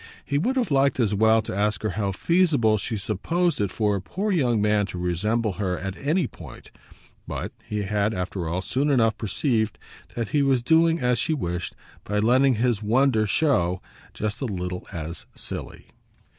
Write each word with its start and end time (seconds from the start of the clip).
He 0.25 0.39
would 0.39 0.55
have 0.55 0.71
liked 0.71 0.99
as 0.99 1.13
well 1.13 1.43
to 1.43 1.55
ask 1.55 1.83
her 1.83 1.91
how 1.91 2.11
feasible 2.11 2.79
she 2.79 2.97
supposed 2.97 3.61
it 3.61 3.69
for 3.71 3.95
a 3.95 4.01
poor 4.01 4.31
young 4.31 4.59
man 4.59 4.87
to 4.87 4.97
resemble 4.97 5.53
her 5.61 5.77
at 5.77 5.95
any 5.95 6.25
point; 6.25 6.71
but 7.27 7.51
he 7.63 7.83
had 7.83 8.11
after 8.11 8.49
all 8.49 8.63
soon 8.63 8.89
enough 8.89 9.15
perceived 9.15 9.77
that 10.15 10.29
he 10.29 10.41
was 10.41 10.63
doing 10.63 10.99
as 10.99 11.19
she 11.19 11.35
wished 11.35 11.75
by 12.03 12.17
letting 12.17 12.55
his 12.55 12.81
wonder 12.81 13.27
show 13.27 13.79
just 14.11 14.41
a 14.41 14.45
little 14.45 14.87
as 14.91 15.27
silly. 15.35 15.85